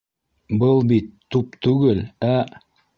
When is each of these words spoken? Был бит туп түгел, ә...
Был 0.63 0.81
бит 0.93 1.13
туп 1.37 1.55
түгел, 1.69 2.05
ә... 2.35 2.37